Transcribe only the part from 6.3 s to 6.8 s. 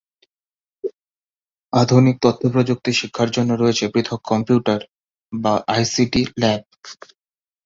Lab.